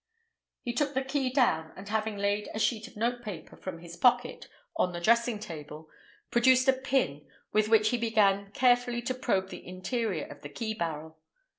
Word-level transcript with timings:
He 0.63 0.73
took 0.73 0.95
the 0.95 1.03
key 1.03 1.29
down, 1.31 1.73
and 1.77 1.87
having 1.87 2.17
laid 2.17 2.49
a 2.55 2.59
sheet 2.59 2.87
of 2.87 2.97
notepaper, 2.97 3.55
from 3.55 3.77
his 3.77 3.95
pocket, 3.95 4.47
on 4.75 4.93
the 4.93 4.99
dressing 4.99 5.37
table, 5.37 5.91
produced 6.31 6.67
a 6.67 6.73
pin, 6.73 7.27
with 7.53 7.67
which 7.69 7.89
he 7.89 7.99
began 7.99 8.51
carefully 8.51 9.03
to 9.03 9.13
probe 9.13 9.49
the 9.49 9.63
interior 9.63 10.25
of 10.25 10.41
the 10.41 10.49
key 10.49 10.73
barrel. 10.73 11.19